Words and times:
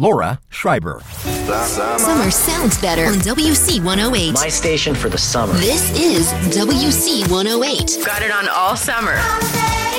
Laura 0.00 0.40
Schreiber. 0.48 1.00
Summer 1.02 2.30
sounds 2.30 2.80
better 2.80 3.04
on 3.04 3.16
WC 3.16 3.84
108. 3.84 4.32
My 4.32 4.48
station 4.48 4.94
for 4.94 5.10
the 5.10 5.18
summer. 5.18 5.52
This 5.52 5.90
is 5.92 6.32
WC 6.56 7.30
108. 7.30 8.06
Got 8.06 8.22
it 8.22 8.30
on 8.30 8.48
all 8.48 8.76
summer. 8.76 9.20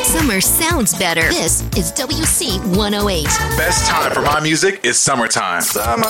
Summer 0.04 0.42
sounds 0.42 0.94
better. 0.98 1.22
This 1.29 1.62
is 1.78 1.92
WC 1.94 2.60
108. 2.76 3.24
Best 3.58 3.88
time 3.88 4.12
for 4.12 4.22
my 4.22 4.40
music 4.42 4.84
is 4.84 5.00
summertime. 5.00 5.62
Summer. 5.62 6.08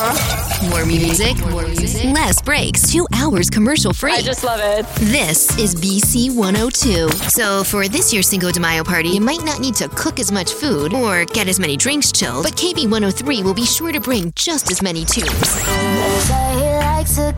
More 0.70 0.86
music, 0.86 1.38
more 1.50 1.68
music, 1.68 2.06
less 2.06 2.42
breaks, 2.42 2.92
two 2.92 3.06
hours 3.14 3.50
commercial 3.50 3.94
free. 3.94 4.14
I 4.14 4.22
just 4.22 4.44
love 4.44 4.60
it. 4.62 4.86
This 4.96 5.58
is 5.58 5.76
BC 5.76 6.36
102. 6.36 7.10
So, 7.30 7.64
for 7.64 7.88
this 7.88 8.14
year's 8.14 8.28
Cinco 8.28 8.52
de 8.52 8.60
Mayo 8.60 8.84
party, 8.84 9.10
you 9.10 9.22
might 9.22 9.44
not 9.44 9.60
need 9.60 9.76
to 9.76 9.88
cook 9.90 10.20
as 10.20 10.32
much 10.32 10.54
food 10.54 10.94
or 10.94 11.26
get 11.26 11.48
as 11.48 11.60
many 11.60 11.78
drinks 11.78 12.12
chilled, 12.12 12.44
but 12.44 12.54
KB 12.54 12.84
103 12.84 13.44
will 13.44 13.54
be 13.54 13.66
sure 13.66 13.92
to 13.92 14.00
bring 14.00 14.32
just 14.36 14.72
as 14.72 14.82
many 14.82 15.06
tunes. 15.06 16.51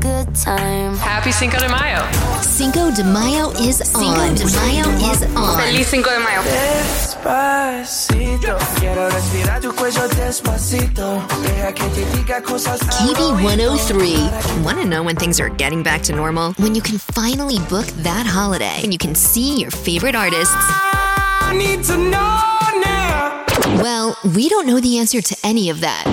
Happy 0.01 1.31
Cinco 1.31 1.57
de 1.57 1.67
Mayo. 1.69 2.01
Cinco 2.41 2.89
de 2.91 3.03
Mayo 3.03 3.51
is 3.59 3.79
on. 3.95 4.01
Cinco 4.01 4.33
de 4.35 4.45
Mayo 4.55 4.89
is 5.11 5.21
on. 5.35 5.57
Feliz 5.59 5.87
Cinco 5.87 6.09
de 6.09 6.17
Mayo. 6.19 6.41
Despacito, 6.43 8.57
quiero 8.79 9.09
respirar 9.09 9.61
tu 9.61 9.71
cuello 9.73 10.07
despacito. 10.09 11.21
Deja 11.43 11.71
que 11.73 11.83
te 11.89 12.05
diga 12.17 12.41
cosas 12.41 12.79
KB 12.81 13.33
103. 13.43 14.63
Want 14.63 14.79
to 14.79 14.85
know 14.85 15.03
when 15.03 15.15
things 15.15 15.39
are 15.39 15.49
getting 15.49 15.83
back 15.83 16.01
to 16.03 16.13
normal? 16.15 16.53
When 16.57 16.73
you 16.73 16.81
can 16.81 16.97
finally 16.97 17.59
book 17.69 17.85
that 18.03 18.25
holiday. 18.25 18.81
and 18.83 18.91
you 18.91 18.97
can 18.97 19.13
see 19.15 19.59
your 19.59 19.69
favorite 19.71 20.15
artists. 20.15 20.55
I 20.57 21.53
need 21.55 21.83
to 21.85 21.97
know 21.97 22.39
now. 22.81 23.45
Well, 23.81 24.17
we 24.35 24.49
don't 24.49 24.65
know 24.65 24.79
the 24.79 24.97
answer 24.97 25.21
to 25.21 25.35
any 25.43 25.69
of 25.69 25.81
that. 25.81 26.05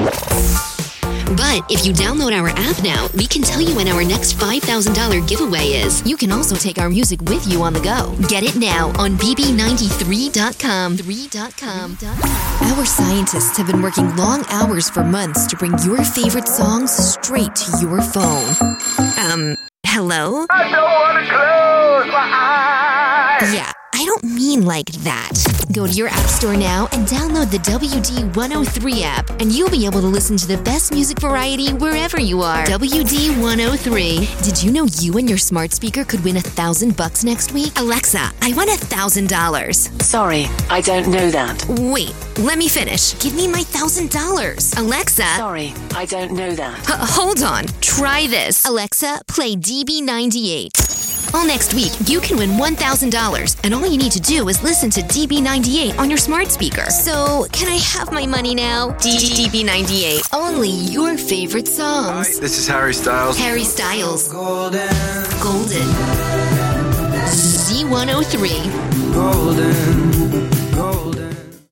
But 1.36 1.62
if 1.70 1.86
you 1.86 1.92
download 1.92 2.36
our 2.38 2.48
app 2.50 2.82
now, 2.82 3.08
we 3.16 3.26
can 3.26 3.42
tell 3.42 3.60
you 3.60 3.74
when 3.76 3.86
our 3.88 4.02
next 4.02 4.34
$5,000 4.34 5.28
giveaway 5.28 5.66
is. 5.66 6.02
You 6.08 6.16
can 6.16 6.32
also 6.32 6.56
take 6.56 6.78
our 6.78 6.90
music 6.90 7.20
with 7.22 7.46
you 7.46 7.62
on 7.62 7.72
the 7.72 7.80
go. 7.80 8.16
Get 8.28 8.42
it 8.42 8.56
now 8.56 8.88
on 8.98 9.16
bb93.com. 9.16 10.96
3.com. 10.96 11.96
Our 12.72 12.84
scientists 12.84 13.56
have 13.56 13.66
been 13.66 13.80
working 13.82 14.14
long 14.16 14.44
hours 14.50 14.90
for 14.90 15.04
months 15.04 15.46
to 15.46 15.56
bring 15.56 15.78
your 15.84 16.02
favorite 16.04 16.48
songs 16.48 16.90
straight 16.90 17.54
to 17.54 17.78
your 17.80 18.02
phone. 18.02 18.54
Um, 19.18 19.56
hello? 19.86 20.46
I 20.50 20.68
don't 20.68 20.82
want 20.82 21.24
to 21.24 21.30
close 21.30 22.12
my 22.12 22.26
eyes. 23.42 23.54
Yeah, 23.54 23.69
I 24.60 24.62
like 24.62 24.92
that. 25.04 25.32
Go 25.72 25.86
to 25.86 25.92
your 25.92 26.08
app 26.08 26.26
store 26.28 26.54
now 26.54 26.86
and 26.92 27.06
download 27.06 27.50
the 27.50 27.56
WD 27.58 28.36
103 28.36 29.02
app, 29.04 29.30
and 29.40 29.50
you'll 29.50 29.70
be 29.70 29.86
able 29.86 30.02
to 30.02 30.06
listen 30.06 30.36
to 30.36 30.46
the 30.46 30.58
best 30.58 30.92
music 30.92 31.18
variety 31.18 31.72
wherever 31.72 32.20
you 32.20 32.42
are. 32.42 32.66
WD 32.66 33.40
103. 33.40 34.28
Did 34.42 34.62
you 34.62 34.70
know 34.70 34.84
you 34.98 35.16
and 35.16 35.26
your 35.30 35.38
smart 35.38 35.72
speaker 35.72 36.04
could 36.04 36.22
win 36.24 36.36
a 36.36 36.42
thousand 36.42 36.94
bucks 36.94 37.24
next 37.24 37.52
week? 37.52 37.72
Alexa, 37.78 38.32
I 38.42 38.52
won 38.54 38.68
a 38.68 38.76
thousand 38.76 39.30
dollars. 39.30 39.88
Sorry, 40.04 40.44
I 40.68 40.82
don't 40.82 41.08
know 41.08 41.30
that. 41.30 41.64
Wait, 41.66 42.14
let 42.40 42.58
me 42.58 42.68
finish. 42.68 43.18
Give 43.18 43.34
me 43.34 43.48
my 43.48 43.62
thousand 43.62 44.10
dollars. 44.10 44.74
Alexa, 44.74 45.22
Sorry, 45.38 45.72
I 45.94 46.04
don't 46.04 46.32
know 46.32 46.54
that. 46.54 46.78
H- 46.80 47.08
hold 47.16 47.42
on. 47.42 47.64
Try 47.80 48.26
this. 48.26 48.66
Alexa, 48.66 49.22
play 49.26 49.54
DB98. 49.56 50.79
All 51.32 51.46
next 51.46 51.74
week, 51.74 51.92
you 52.08 52.20
can 52.20 52.36
win 52.36 52.50
$1,000, 52.50 53.60
and 53.62 53.72
all 53.74 53.86
you 53.86 53.96
need 53.96 54.12
to 54.12 54.20
do 54.20 54.48
is 54.48 54.62
listen 54.62 54.90
to 54.90 55.00
DB98 55.00 55.98
on 55.98 56.10
your 56.10 56.18
smart 56.18 56.48
speaker. 56.50 56.90
So, 56.90 57.46
can 57.52 57.68
I 57.68 57.76
have 57.76 58.12
my 58.12 58.26
money 58.26 58.54
now? 58.54 58.90
DB98. 58.98 60.28
Only 60.34 60.70
your 60.70 61.16
favorite 61.16 61.68
songs. 61.68 62.40
This 62.40 62.58
is 62.58 62.66
Harry 62.66 62.94
Styles. 62.94 63.38
Harry 63.38 63.64
Styles. 63.64 64.28
Golden, 64.28 64.88
Golden. 65.40 65.86
Z103. 67.30 69.14
golden, 69.14 70.72
golden. 70.74 71.39